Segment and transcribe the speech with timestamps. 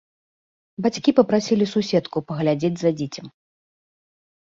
[0.85, 3.25] Бацькі папрасілі суседку паглядзець за дзіцем.